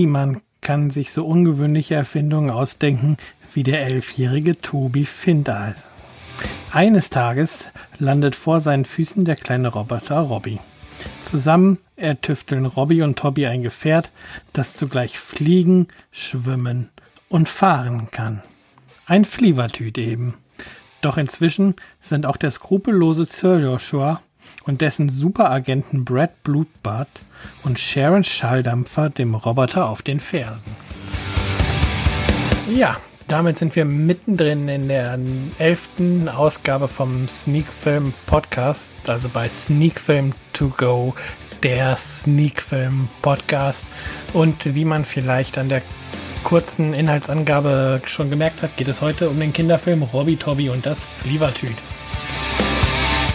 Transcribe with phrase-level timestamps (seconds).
[0.00, 3.18] Niemand kann sich so ungewöhnliche Erfindungen ausdenken
[3.52, 5.88] wie der elfjährige Tobi Findeis.
[6.72, 10.58] Eines Tages landet vor seinen Füßen der kleine Roboter Robby.
[11.20, 14.10] Zusammen ertüfteln Robby und Tobi ein Gefährt,
[14.54, 16.88] das zugleich fliegen, schwimmen
[17.28, 18.42] und fahren kann.
[19.04, 20.32] Ein Flievertüt eben.
[21.02, 24.22] Doch inzwischen sind auch der skrupellose Sir Joshua
[24.64, 27.22] und dessen Superagenten Brad Blutbart
[27.64, 30.72] und Sharon Schalldampfer dem Roboter auf den Fersen.
[32.74, 35.18] Ja, damit sind wir mittendrin in der
[35.58, 41.14] elften Ausgabe vom Sneak Film Podcast, also bei Sneak Film To Go,
[41.62, 43.86] der Sneak Film Podcast.
[44.32, 45.82] Und wie man vielleicht an der
[46.42, 50.98] kurzen Inhaltsangabe schon gemerkt hat, geht es heute um den Kinderfilm Robby Tobby und das
[51.02, 51.76] Flievertüt.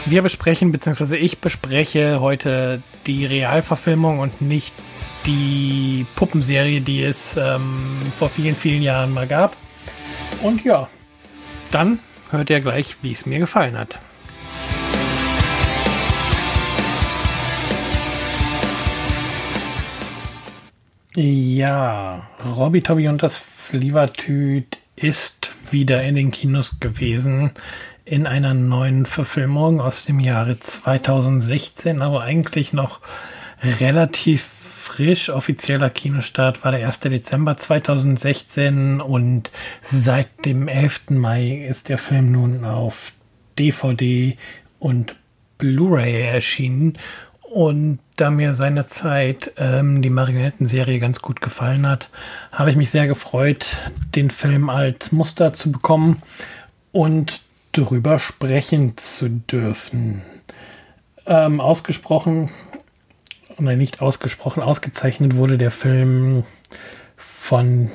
[0.07, 4.75] Wir besprechen, beziehungsweise ich bespreche heute die Realverfilmung und nicht
[5.25, 9.57] die Puppenserie, die es ähm, vor vielen, vielen Jahren mal gab.
[10.43, 10.87] Und ja,
[11.71, 11.97] dann
[12.29, 13.97] hört ihr gleich, wie es mir gefallen hat.
[21.15, 27.51] Ja, Robby Tobby und das Flievertüt ist wieder in den Kinos gewesen
[28.05, 32.99] in einer neuen Verfilmung aus dem Jahre 2016, aber eigentlich noch
[33.63, 35.31] relativ frisch.
[35.31, 36.99] Offizieller Kinostart war der 1.
[36.99, 41.09] Dezember 2016 und seit dem 11.
[41.09, 43.13] Mai ist der Film nun auf
[43.57, 44.37] DVD
[44.77, 45.15] und
[45.57, 46.99] Blu-ray erschienen
[47.41, 52.09] und da mir seinerzeit ähm, die Marionettenserie ganz gut gefallen hat,
[52.51, 53.65] habe ich mich sehr gefreut,
[54.13, 56.21] den Film als Muster zu bekommen
[56.91, 57.44] und
[57.77, 60.21] darüber sprechen zu dürfen.
[61.25, 62.49] Ähm, ausgesprochen,
[63.57, 66.43] oder nicht ausgesprochen, ausgezeichnet wurde der Film
[67.15, 67.89] von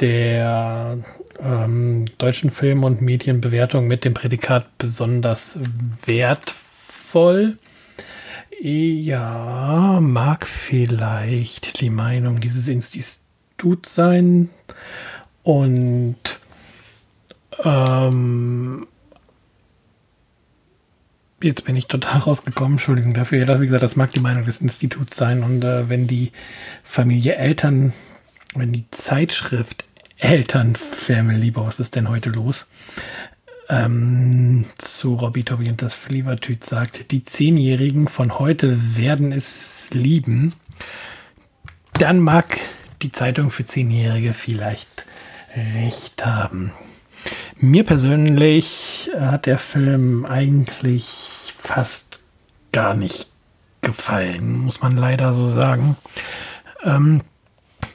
[0.00, 0.98] der
[1.40, 5.58] ähm, deutschen Film- und Medienbewertung mit dem Prädikat besonders
[6.06, 7.58] wertvoll.
[8.60, 14.50] Ja, mag vielleicht die Meinung dieses Instituts sein.
[15.42, 16.16] Und
[17.64, 18.86] ähm,
[21.42, 23.44] jetzt bin ich total rausgekommen, Entschuldigung dafür.
[23.44, 25.42] Ja, wie gesagt, das mag die Meinung des Instituts sein.
[25.42, 26.32] Und äh, wenn die
[26.84, 27.92] Familie Eltern,
[28.54, 29.84] wenn die Zeitschrift
[30.18, 32.66] Eltern Family, was ist denn heute los?
[33.68, 40.54] ähm, zu Robby Tobby und das Flievertüt sagt, die Zehnjährigen von heute werden es lieben,
[41.94, 42.56] dann mag
[43.02, 45.04] die Zeitung für Zehnjährige vielleicht
[45.74, 46.72] recht haben.
[47.60, 51.27] Mir persönlich hat der Film eigentlich
[51.58, 52.20] fast
[52.72, 53.30] gar nicht
[53.80, 55.96] gefallen, muss man leider so sagen.
[56.84, 57.22] Ähm,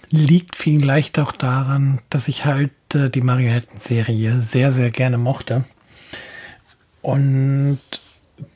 [0.09, 5.63] liegt vielleicht auch daran, dass ich halt äh, die Marionettenserie sehr, sehr gerne mochte.
[7.01, 7.79] Und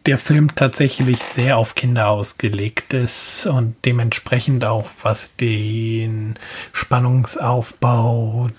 [0.05, 6.35] der Film tatsächlich sehr auf Kinder ausgelegt ist und dementsprechend auch was den
[6.73, 8.49] Spannungsaufbau,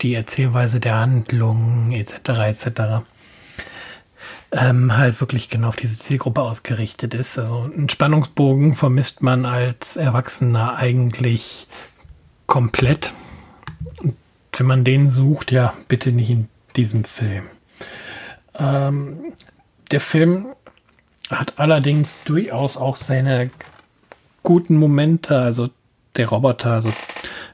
[0.00, 2.28] die Erzählweise der Handlung etc.
[2.28, 2.80] etc.
[4.50, 7.38] Ähm, halt wirklich genau auf diese Zielgruppe ausgerichtet ist.
[7.38, 11.66] Also einen Spannungsbogen vermisst man als Erwachsener eigentlich
[12.46, 13.12] komplett.
[14.56, 17.44] Wenn man den sucht, ja, bitte nicht in diesem Film.
[18.54, 19.18] Ähm,
[19.90, 20.46] der Film
[21.30, 23.50] hat allerdings durchaus auch seine
[24.42, 25.38] guten Momente.
[25.38, 25.68] Also
[26.16, 26.92] der Roboter, also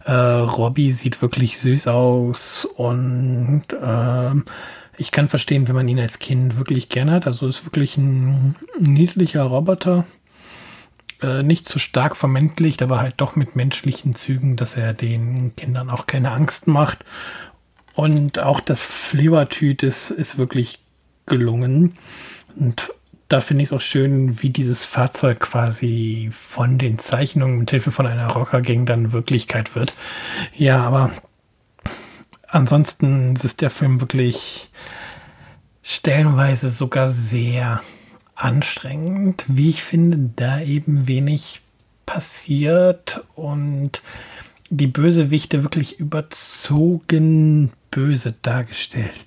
[0.05, 4.45] äh, Robbie sieht wirklich süß aus und ähm,
[4.97, 7.27] ich kann verstehen, wenn man ihn als Kind wirklich gerne hat.
[7.27, 10.07] Also ist wirklich ein niedlicher Roboter.
[11.23, 15.91] Äh, nicht zu stark vermännlicht, aber halt doch mit menschlichen Zügen, dass er den Kindern
[15.91, 17.05] auch keine Angst macht.
[17.95, 20.81] Und auch das Flevertüt ist, ist wirklich
[21.27, 21.97] gelungen.
[22.57, 22.93] Und
[23.29, 27.91] da finde ich es auch schön, wie dieses Fahrzeug quasi von den Zeichnungen mit Hilfe
[27.91, 29.95] von einer Rockergang dann Wirklichkeit wird.
[30.55, 31.11] Ja, aber
[32.55, 34.71] ansonsten ist der Film wirklich
[35.83, 37.83] stellenweise sogar sehr
[38.35, 41.61] anstrengend, wie ich finde, da eben wenig
[42.07, 44.03] passiert und
[44.71, 49.25] die Bösewichte wirklich überzogen böse dargestellt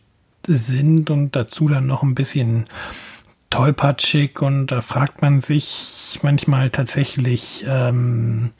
[0.47, 2.65] sind und dazu dann noch ein bisschen
[3.49, 8.51] tollpatschig und da fragt man sich manchmal tatsächlich, ähm,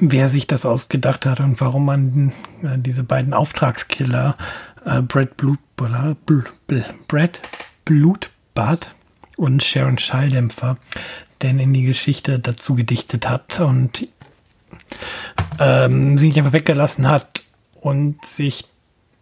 [0.00, 4.36] wer sich das ausgedacht hat und warum man äh, diese beiden Auftragskiller,
[4.84, 7.40] äh, Brad Blutbuller, Bl Bl Brad
[7.84, 8.94] Blutbad
[9.36, 10.76] und Sharon Schalldämpfer
[11.42, 13.60] denn in die Geschichte dazu gedichtet hat.
[13.60, 14.08] Und
[15.58, 17.42] ähm, sie nicht einfach weggelassen hat
[17.80, 18.66] und sich,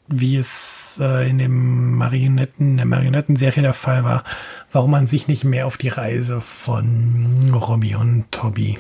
[0.08, 4.24] wie es äh, in dem Marionetten, der Marionettenserie der Fall war,
[4.72, 8.78] warum man sich nicht mehr auf die Reise von Robbie und Toby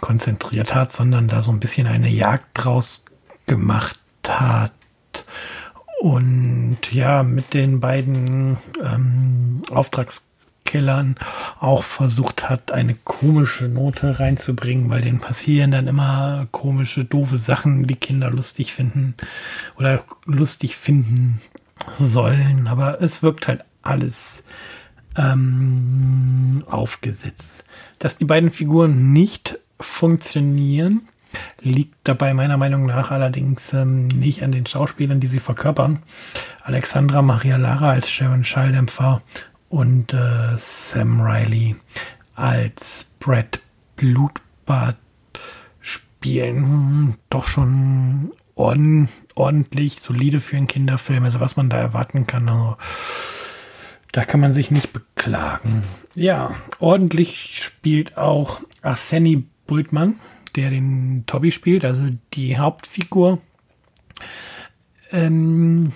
[0.00, 3.04] konzentriert hat, sondern da so ein bisschen eine Jagd draus
[3.46, 4.72] gemacht hat.
[6.00, 10.22] Und ja, mit den beiden ähm, Auftrags
[10.68, 11.16] Killern
[11.60, 17.86] auch versucht hat, eine komische Note reinzubringen, weil denen passieren dann immer komische, doofe Sachen,
[17.86, 19.14] die Kinder lustig finden
[19.78, 21.40] oder lustig finden
[21.98, 22.68] sollen.
[22.68, 24.42] Aber es wirkt halt alles
[25.16, 27.64] ähm, aufgesetzt.
[27.98, 31.08] Dass die beiden Figuren nicht funktionieren,
[31.60, 36.02] liegt dabei meiner Meinung nach allerdings ähm, nicht an den Schauspielern, die sie verkörpern.
[36.62, 39.22] Alexandra Maria Lara als Sharon Schalldämpfer
[39.68, 41.76] und äh, Sam Riley
[42.34, 43.60] als Brad
[43.96, 44.96] Blutbad
[45.80, 46.56] spielen.
[46.56, 51.24] Hm, doch schon orden, ordentlich, solide für einen Kinderfilm.
[51.24, 52.48] Also was man da erwarten kann.
[52.48, 52.76] Also,
[54.12, 55.84] da kann man sich nicht beklagen.
[56.14, 60.16] Ja, ordentlich spielt auch Arseni Bultmann,
[60.56, 62.02] der den Toby spielt, also
[62.34, 63.38] die Hauptfigur.
[65.12, 65.92] Ähm,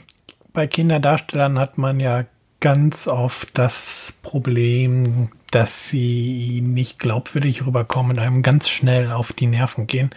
[0.53, 2.25] bei Kinderdarstellern hat man ja
[2.61, 9.49] ganz oft das Problem, dass sie nicht glaubwürdig rüberkommen und einem ganz schnell auf die
[9.49, 10.11] Nerven gehen.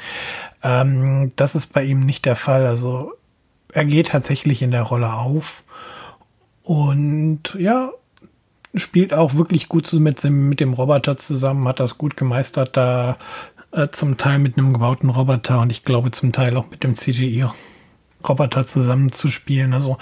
[0.62, 2.68] Ähm, das ist bei ihm nicht der Fall.
[2.68, 3.14] Also
[3.74, 5.64] er geht tatsächlich in der Rolle auf
[6.64, 7.92] und ja,
[8.76, 13.18] spielt auch wirklich gut mit dem, mit dem Roboter zusammen, hat das gut gemeistert, da
[13.72, 16.96] äh, zum Teil mit einem gebauten Roboter und ich glaube zum Teil auch mit dem
[16.96, 17.46] CGI
[18.28, 19.74] Roboter zusammenzuspielen.
[19.74, 19.98] Also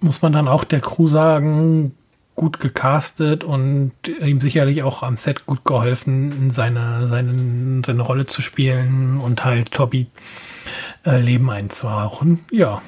[0.00, 1.94] muss man dann auch der Crew sagen,
[2.34, 8.42] gut gecastet und ihm sicherlich auch am Set gut geholfen, seine, seine, seine Rolle zu
[8.42, 10.06] spielen und halt Toby
[11.04, 12.44] äh, Leben einzuhauchen.
[12.50, 12.82] Ja.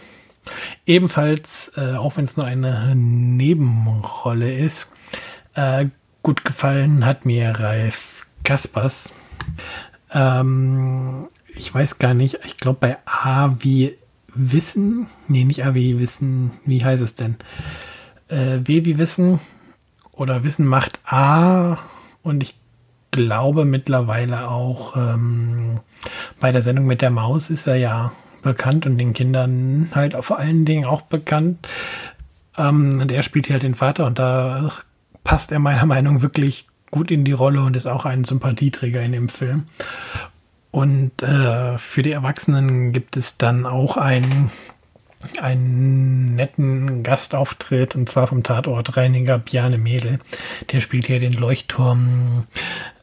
[0.87, 4.89] Ebenfalls, äh, auch wenn es nur eine Nebenrolle ist,
[5.55, 5.87] äh,
[6.23, 9.13] gut gefallen hat mir Ralf Kaspers.
[10.13, 13.97] Ähm, ich weiß gar nicht, ich glaube bei A wie
[14.35, 17.37] Wissen, nee, nicht AW Wissen, wie heißt es denn?
[18.29, 19.41] Äh, w wie Wissen
[20.13, 21.79] oder Wissen macht A
[22.23, 22.55] und ich
[23.11, 25.81] glaube mittlerweile auch ähm,
[26.41, 28.13] bei der Sendung mit der Maus ist er ja
[28.43, 31.67] bekannt und den Kindern halt vor allen Dingen auch bekannt.
[32.57, 34.73] Ähm, und er spielt hier halt den Vater und da
[35.25, 39.13] passt er meiner Meinung wirklich gut in die Rolle und ist auch ein Sympathieträger in
[39.13, 39.65] dem Film.
[40.71, 44.51] Und äh, für die Erwachsenen gibt es dann auch einen,
[45.41, 50.21] einen netten Gastauftritt und zwar vom Tatortreiniger Bjane Mädel.
[50.71, 52.45] Der spielt hier den Leuchtturm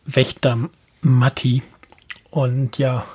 [0.06, 0.58] Wächter
[1.02, 1.64] Matti.
[2.30, 3.06] Und ja,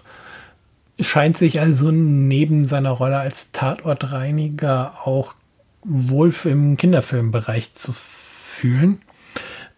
[1.01, 5.35] scheint sich also neben seiner Rolle als Tatortreiniger auch
[5.83, 9.01] wohl im Kinderfilmbereich zu fühlen.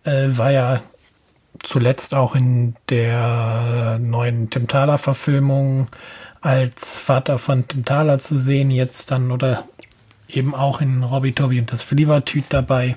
[0.04, 0.82] Äh, war ja
[1.62, 5.88] zuletzt auch in der neuen Tim Thaler Verfilmung
[6.40, 9.64] als Vater von Tim Thaler zu sehen, jetzt dann oder
[10.28, 12.96] eben auch in Robbie Toby und das Flievertüt dabei.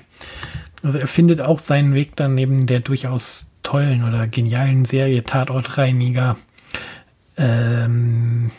[0.82, 6.36] Also er findet auch seinen Weg dann neben der durchaus tollen oder genialen Serie Tatortreiniger
[7.36, 8.50] ähm,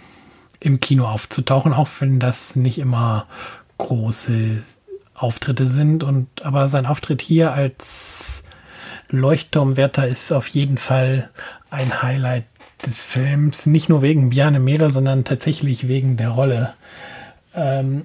[0.59, 3.27] im Kino aufzutauchen, auch wenn das nicht immer
[3.77, 4.61] große
[5.13, 6.03] Auftritte sind.
[6.03, 8.43] Und aber sein Auftritt hier als
[9.09, 11.29] Leuchtturmwärter ist auf jeden Fall
[11.69, 12.45] ein Highlight
[12.85, 13.65] des Films.
[13.65, 16.73] Nicht nur wegen Bjarne Mädel, sondern tatsächlich wegen der Rolle.
[17.55, 18.03] Ähm,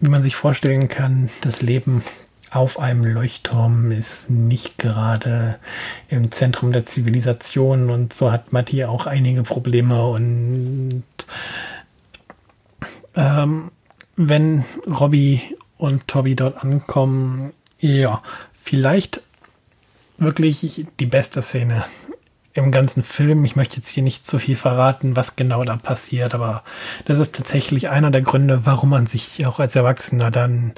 [0.00, 2.04] wie man sich vorstellen kann, das Leben
[2.50, 5.58] auf einem Leuchtturm ist nicht gerade
[6.08, 11.04] im Zentrum der Zivilisation und so hat Matti auch einige Probleme und
[13.14, 13.70] ähm,
[14.16, 15.40] wenn Robbie
[15.76, 18.22] und Toby dort ankommen, ja,
[18.60, 19.22] vielleicht
[20.18, 21.84] wirklich die beste Szene
[22.58, 23.44] im ganzen Film.
[23.44, 26.62] Ich möchte jetzt hier nicht zu viel verraten, was genau da passiert, aber
[27.04, 30.74] das ist tatsächlich einer der Gründe, warum man sich auch als Erwachsener dann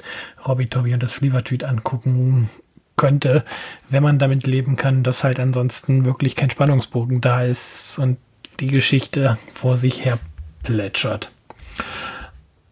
[0.47, 2.49] Robbie Toby und das Flievertüt angucken
[2.95, 3.43] könnte,
[3.89, 8.17] wenn man damit leben kann, dass halt ansonsten wirklich kein Spannungsbogen da ist und
[8.59, 10.19] die Geschichte vor sich her
[10.63, 11.31] plätschert.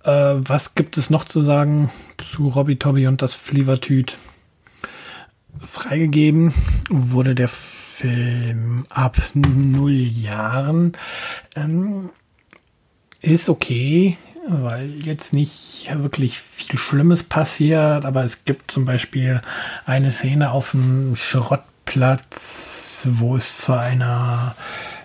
[0.04, 4.18] Äh, was gibt es noch zu sagen zu Robbie Toby und das Flievertüt?
[5.60, 6.54] freigegeben
[6.90, 7.50] wurde der
[8.00, 10.94] Film ab null Jahren.
[11.58, 12.12] Ähm,
[13.20, 19.42] ist okay, weil jetzt nicht wirklich viel Schlimmes passiert, aber es gibt zum Beispiel
[19.86, 24.56] eine Szene auf dem Schrottplatz, wo es zu einer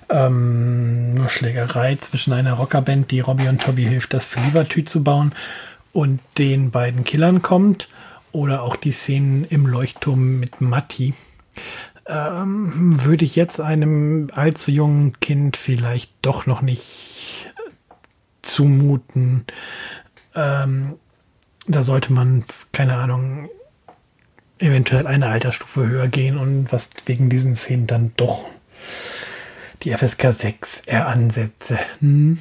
[0.09, 5.33] ähm, Schlägerei zwischen einer Rockerband, die Robbie und Toby hilft, das Flivertü zu bauen
[5.93, 7.89] und den beiden Killern kommt.
[8.31, 11.15] Oder auch die Szenen im Leuchtturm mit Matti.
[12.07, 17.53] Ähm, würde ich jetzt einem allzu jungen Kind vielleicht doch noch nicht
[18.43, 19.47] zumuten.
[20.35, 20.97] Ähm,
[21.67, 23.49] da sollte man, keine Ahnung,
[24.59, 28.45] eventuell eine Altersstufe höher gehen und was wegen diesen Szenen dann doch
[29.83, 31.79] die FSK 6 eher ansetze.
[32.01, 32.39] Hm.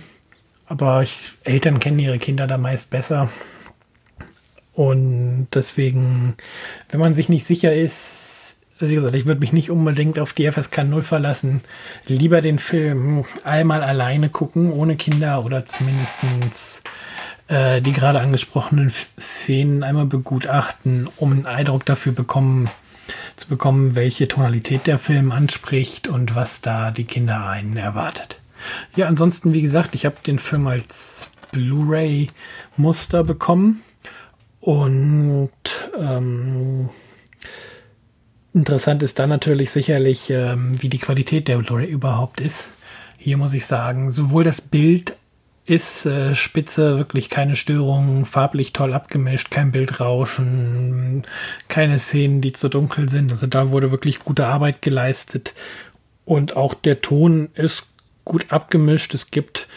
[0.66, 3.30] Aber ich, Eltern kennen ihre Kinder da meist besser.
[4.74, 6.36] Und deswegen,
[6.90, 8.33] wenn man sich nicht sicher ist,
[8.80, 11.62] wie gesagt, ich würde mich nicht unbedingt auf die FSK 0 verlassen.
[12.08, 16.82] Lieber den Film einmal alleine gucken, ohne Kinder oder zumindestens
[17.48, 22.70] äh, die gerade angesprochenen Szenen einmal begutachten, um einen Eindruck dafür bekommen,
[23.36, 28.40] zu bekommen, welche Tonalität der Film anspricht und was da die Kinder einen erwartet.
[28.96, 33.82] Ja, ansonsten, wie gesagt, ich habe den Film als Blu-ray-Muster bekommen
[34.62, 35.52] und
[36.00, 36.90] ähm,
[38.54, 42.72] interessant ist dann natürlich sicherlich, ähm, wie die Qualität der Blu-ray überhaupt ist.
[43.18, 45.16] Hier muss ich sagen, sowohl das Bild
[45.66, 51.24] ist äh, spitze, wirklich keine Störungen, farblich toll abgemischt, kein Bildrauschen,
[51.70, 53.32] keine Szenen, die zu dunkel sind.
[53.32, 55.54] Also da wurde wirklich gute Arbeit geleistet.
[56.26, 57.84] Und auch der Ton ist
[58.26, 59.14] gut abgemischt.
[59.14, 59.68] Es gibt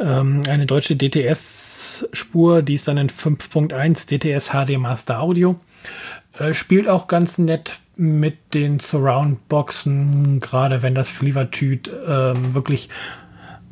[0.00, 5.56] ähm, eine deutsche DTS-Spur, die ist dann in 5.1 DTS HD Master Audio.
[6.38, 12.90] Äh, spielt auch ganz nett mit den Surround-Boxen, gerade wenn das Flivertüt ähm, wirklich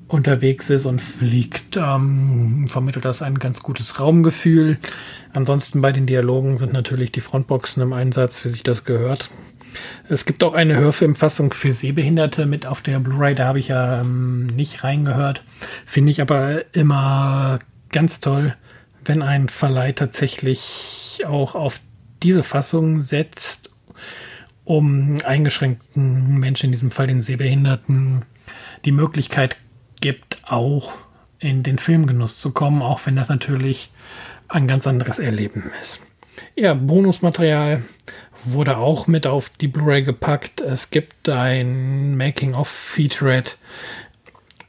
[0.08, 4.78] unterwegs ist und fliegt, ähm, vermittelt das ein ganz gutes Raumgefühl.
[5.32, 9.30] Ansonsten bei den Dialogen sind natürlich die Frontboxen im Einsatz, wie sich das gehört.
[10.08, 14.00] Es gibt auch eine Hörfilmfassung für Sehbehinderte mit auf der Blu-ray, da habe ich ja
[14.00, 15.42] ähm, nicht reingehört.
[15.84, 17.58] Finde ich aber immer
[17.90, 18.54] ganz toll,
[19.04, 21.80] wenn ein Verleih tatsächlich auch auf
[22.22, 23.63] diese Fassung setzt,
[24.64, 28.22] um eingeschränkten Menschen, in diesem Fall den Sehbehinderten,
[28.84, 29.56] die Möglichkeit
[30.00, 30.92] gibt, auch
[31.38, 33.90] in den Filmgenuss zu kommen, auch wenn das natürlich
[34.48, 36.00] ein ganz anderes Erleben ist.
[36.56, 37.82] Ja, Bonusmaterial
[38.44, 40.60] wurde auch mit auf die Blu-ray gepackt.
[40.60, 43.52] Es gibt ein Making-of-Featurette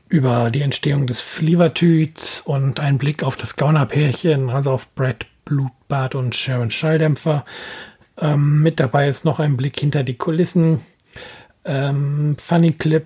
[0.08, 6.16] über die Entstehung des Flievertüts und ein Blick auf das Gaunerpärchen, also auf Brad Blutbart
[6.16, 7.46] und Sharon Schalldämpfer.
[8.18, 10.82] Ähm, mit dabei ist noch ein Blick hinter die Kulissen.
[11.66, 13.06] Ähm, Funny Clip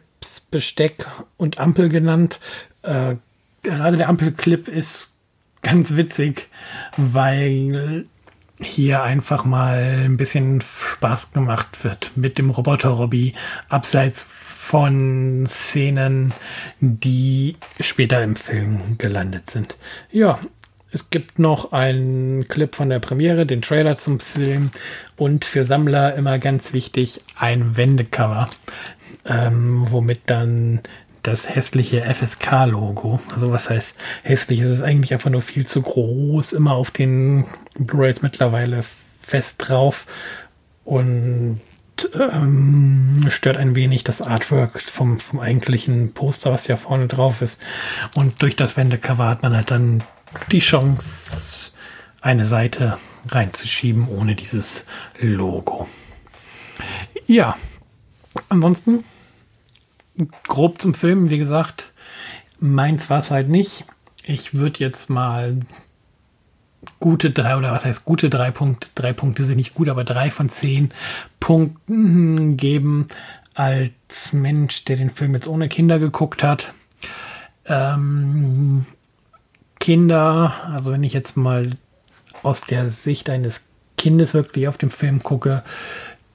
[0.51, 2.39] Besteck und Ampel genannt.
[2.81, 3.15] Äh,
[3.63, 5.13] gerade der Ampelclip ist
[5.61, 6.47] ganz witzig,
[6.97, 8.05] weil
[8.61, 13.33] hier einfach mal ein bisschen Spaß gemacht wird mit dem Roboter-Robby,
[13.69, 16.33] abseits von Szenen,
[16.81, 19.77] die später im Film gelandet sind.
[20.11, 20.39] Ja,
[20.91, 24.71] es gibt noch einen Clip von der Premiere, den Trailer zum Film
[25.17, 28.49] und für Sammler immer ganz wichtig ein Wendecover
[29.25, 30.81] ähm, womit dann
[31.23, 36.53] das hässliche FSK-Logo, also was heißt hässlich, es ist eigentlich einfach nur viel zu groß,
[36.53, 38.83] immer auf den Blu-rays mittlerweile
[39.21, 40.05] fest drauf
[40.85, 41.59] und
[42.17, 47.59] ähm, stört ein wenig das Artwork vom, vom eigentlichen Poster, was ja vorne drauf ist.
[48.15, 50.01] Und durch das Wendecover hat man halt dann
[50.51, 51.71] die Chance,
[52.21, 54.85] eine Seite reinzuschieben ohne dieses
[55.19, 55.87] Logo.
[57.27, 57.57] Ja,
[58.49, 59.03] ansonsten
[60.47, 61.91] grob zum Film, wie gesagt,
[62.59, 63.85] meins war es halt nicht.
[64.23, 65.59] Ich würde jetzt mal
[66.99, 70.31] gute drei, oder was heißt gute drei Punkte, drei Punkte sind nicht gut, aber drei
[70.31, 70.91] von zehn
[71.39, 73.07] Punkten geben
[73.53, 76.73] als Mensch, der den Film jetzt ohne Kinder geguckt hat.
[77.65, 78.85] Ähm,
[79.79, 81.71] Kinder, also wenn ich jetzt mal
[82.43, 83.65] aus der Sicht eines
[83.97, 85.63] Kindes wirklich auf den Film gucke,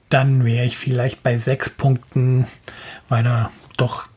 [0.09, 2.47] dann wäre ich vielleicht bei sechs Punkten,
[3.09, 4.07] weil da doch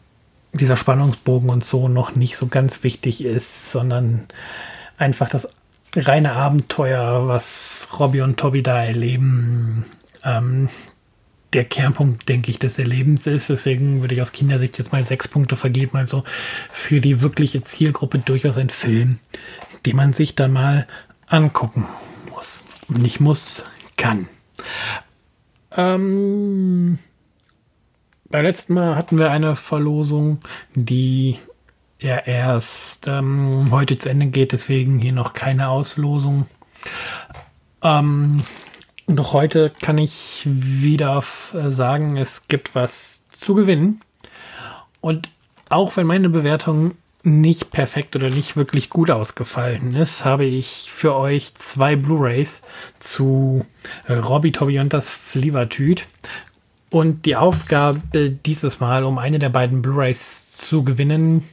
[0.53, 4.27] dieser Spannungsbogen und so noch nicht so ganz wichtig ist, sondern
[4.97, 5.49] einfach das
[5.95, 9.87] reine Abenteuer, was Robbie und Toby da erleben,
[10.25, 10.69] ähm,
[11.53, 13.49] der Kernpunkt, denke ich, des Erlebens ist.
[13.49, 15.97] Deswegen würde ich aus Kindersicht jetzt mal sechs Punkte vergeben.
[15.97, 16.25] Also
[16.71, 19.19] für die wirkliche Zielgruppe durchaus ein Film,
[19.87, 20.87] den man sich dann mal
[21.29, 21.87] angucken
[22.31, 22.63] muss.
[22.89, 23.65] Nicht muss,
[23.97, 24.29] kann.
[25.77, 26.99] Ähm,
[28.31, 30.41] beim letzten Mal hatten wir eine Verlosung,
[30.75, 31.39] die
[32.01, 36.47] ja erst ähm, heute zu Ende geht, deswegen hier noch keine Auslosung.
[37.83, 38.43] Ähm,
[39.17, 41.23] doch heute kann ich wieder
[41.55, 44.01] äh, sagen, es gibt was zu gewinnen.
[45.01, 45.31] Und
[45.69, 51.15] auch wenn meine Bewertung nicht perfekt oder nicht wirklich gut ausgefallen ist, habe ich für
[51.15, 52.63] euch zwei Blu-rays
[52.99, 53.67] zu
[54.09, 56.07] Robbie Tobi und das Flievertüt.
[56.91, 58.01] Und die Aufgabe
[58.47, 61.47] dieses Mal, um eine der beiden Blu-rays zu gewinnen,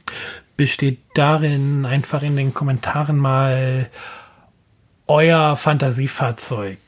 [0.56, 3.90] besteht darin, einfach in den Kommentaren mal
[5.06, 6.78] euer Fantasiefahrzeug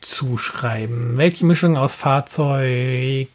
[0.00, 1.16] zu schreiben.
[1.16, 3.28] Welche Mischung aus Fahrzeug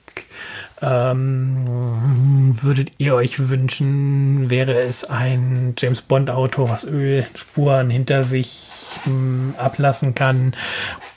[0.81, 4.49] ähm, würdet ihr euch wünschen?
[4.49, 8.69] Wäre es ein James Bond Auto, was Ölspuren hinter sich
[9.05, 10.55] ähm, ablassen kann?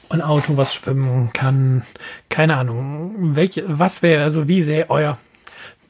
[0.09, 1.83] Ein Auto, was schwimmen kann?
[2.29, 3.35] Keine Ahnung.
[3.35, 5.19] Welche, was wäre, also wie sähe euer,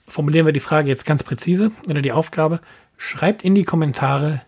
[0.09, 2.61] formulieren wir die Frage jetzt ganz präzise oder die Aufgabe?
[2.97, 4.41] Schreibt in die Kommentare,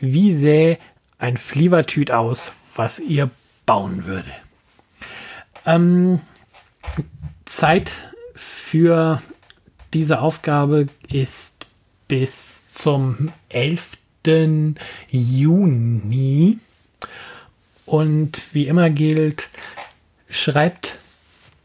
[0.00, 0.78] wie sähe
[1.18, 3.28] ein Flievertüt aus, was ihr
[3.66, 4.30] bauen würde.
[5.66, 6.20] Ähm,
[7.44, 7.92] Zeit
[8.34, 9.22] für
[9.92, 11.66] diese Aufgabe ist
[12.06, 13.98] bis zum 11.
[15.10, 16.58] Juni.
[17.86, 19.48] Und wie immer gilt,
[20.28, 20.98] schreibt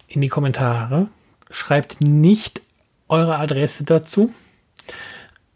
[0.07, 1.07] in die Kommentare,
[1.49, 2.61] schreibt nicht
[3.09, 4.33] eure Adresse dazu.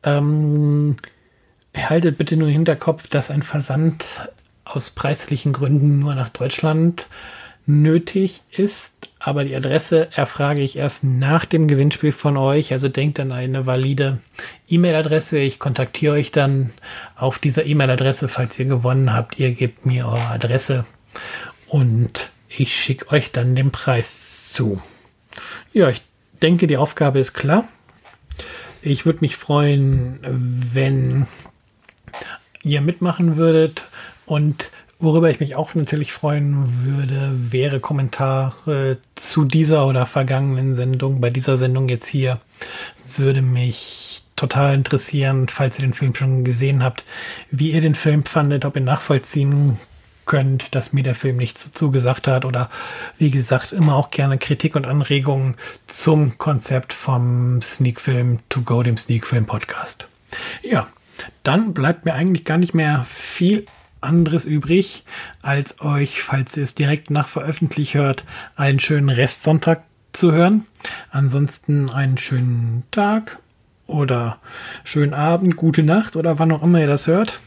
[0.04, 0.98] Ähm,
[1.76, 4.30] haltet bitte nur im Hinterkopf, dass ein Versand
[4.66, 7.08] aus preislichen Gründen nur nach Deutschland
[7.68, 12.72] nötig ist, aber die Adresse erfrage ich erst nach dem Gewinnspiel von euch.
[12.72, 14.20] Also denkt an eine valide
[14.70, 15.38] E-Mail-Adresse.
[15.40, 16.72] Ich kontaktiere euch dann
[17.16, 19.38] auf dieser E-Mail-Adresse, falls ihr gewonnen habt.
[19.38, 20.86] Ihr gebt mir eure Adresse
[21.68, 24.82] und ich schicke euch dann den Preis zu.
[25.74, 26.02] Ja, ich
[26.42, 27.68] denke, die Aufgabe ist klar.
[28.82, 31.28] Ich würde mich freuen, wenn
[32.64, 33.86] ihr mitmachen würdet
[34.26, 41.22] und Worüber ich mich auch natürlich freuen würde, wäre Kommentare zu dieser oder vergangenen Sendung.
[41.22, 42.40] Bei dieser Sendung jetzt hier
[43.16, 47.06] würde mich total interessieren, falls ihr den Film schon gesehen habt,
[47.52, 49.78] wie ihr den Film fandet, ob ihr nachvollziehen
[50.26, 52.70] könnt, dass mir der Film nichts dazu gesagt hat oder
[53.20, 55.56] wie gesagt immer auch gerne Kritik und Anregungen
[55.86, 60.08] zum Konzept vom Sneakfilm to go, dem Sneakfilm Podcast.
[60.64, 60.88] Ja,
[61.44, 63.66] dann bleibt mir eigentlich gar nicht mehr viel
[64.02, 65.04] anderes übrig,
[65.42, 69.84] als euch, falls ihr es direkt nach Veröffentlichung hört, einen schönen Restsonntag
[70.14, 70.66] zu hören.
[71.12, 73.40] Ansonsten einen schönen Tag
[73.86, 74.40] oder
[74.84, 77.40] schönen Abend, gute Nacht oder wann auch immer ihr das hört.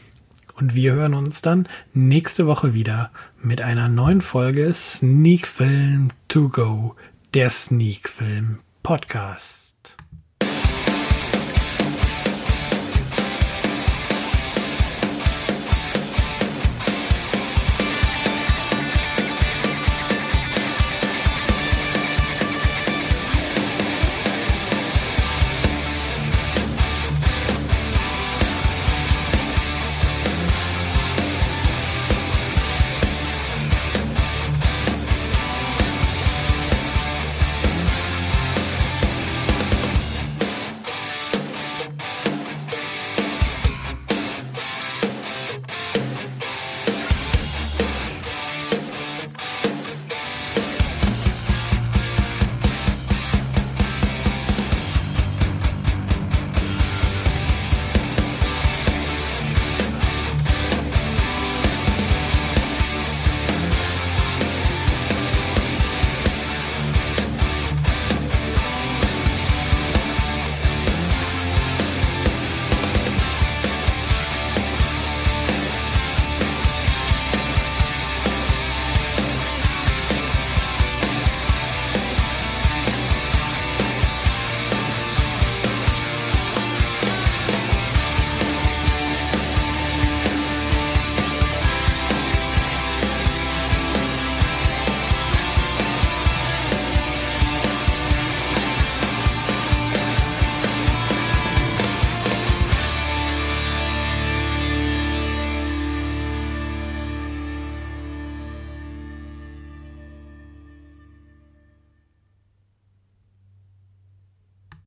[0.55, 3.11] Und wir hören uns dann nächste Woche wieder
[3.41, 6.95] mit einer neuen Folge Sneak Film to Go,
[7.33, 9.70] der Sneak Film Podcast.